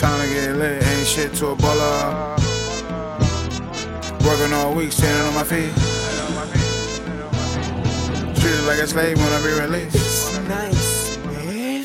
[0.00, 2.38] Time to get lit, ain't shit to a baller.
[4.24, 5.74] Working all week, standing on my feet.
[8.40, 10.40] Treated like a slave when I be released.
[10.48, 11.84] Nice, man.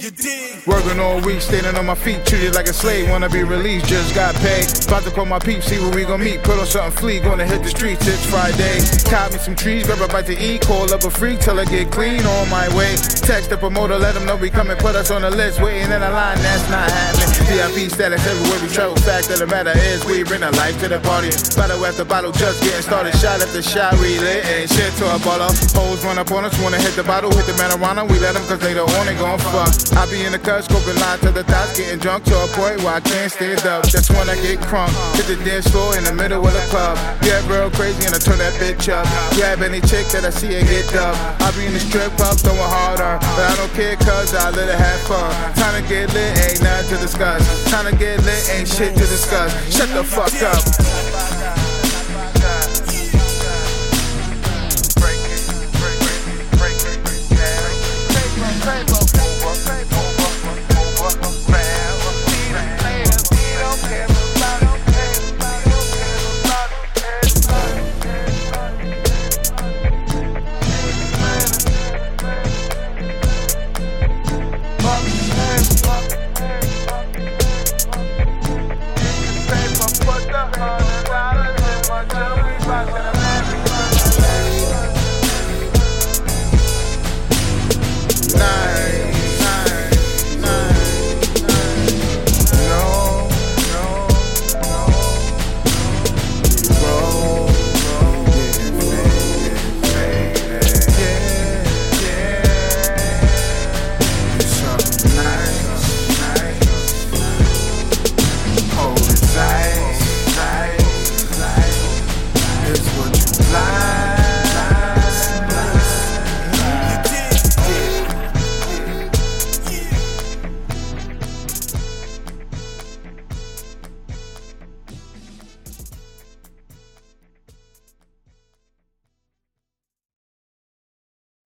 [0.65, 3.09] Working all week, standing on my feet, treated like a slave.
[3.09, 4.63] Wanna be released, just got paid.
[4.87, 6.41] About to call my peeps, see where we gon' meet.
[6.41, 8.07] Put on something fleet, gonna hit the streets.
[8.07, 8.79] It's Friday.
[9.11, 10.61] Cop me some trees, grab a bite to eat.
[10.61, 12.95] Call up a freak till I get clean on my way.
[12.95, 14.77] Text the promoter, let them know we coming.
[14.77, 17.14] Put us on the list, waiting in a line, that's not happening.
[17.45, 18.95] VIP status everywhere we travel.
[19.05, 21.29] Fact of the matter is, we bring a life to the party.
[21.55, 23.13] Bottle after bottle, just getting started.
[23.21, 24.45] Shot after shot, we lit.
[24.45, 25.49] Ain't shit to a baller.
[25.77, 28.07] Hoes run up on us, wanna hit the bottle, hit the marijuana.
[28.09, 29.69] We let them cause they the only gon' fuck.
[29.97, 32.81] I be in the cut, scoping line to the thoughts, getting drunk to a point
[32.81, 33.85] where I can't stand up.
[33.85, 34.91] That's when I get crunk.
[35.15, 36.97] Hit the dance floor in the middle of the club.
[37.21, 39.05] Get real crazy and I turn that bitch up.
[39.37, 41.15] Grab any chick that I see and get up.
[41.41, 43.19] I be in the strip club throwing harder.
[43.37, 45.29] But I don't care cause I let it have fun.
[45.55, 47.34] Time to get lit, ain't nothing to discuss.
[47.69, 49.51] Time to get lit, ain't shit to discuss.
[49.75, 51.34] Shut the fuck up.